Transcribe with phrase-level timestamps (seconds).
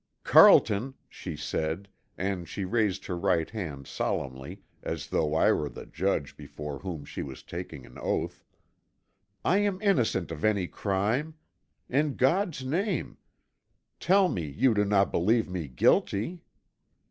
[0.23, 5.85] "Carlton," she said, and she raised her right hand solemnly, as though I were the
[5.85, 8.43] judge before whom she was taking an oath,
[9.45, 11.35] "I am innocent of any crime.
[11.87, 13.19] In God's name,
[13.99, 16.41] tell me you do not believe me guilty!"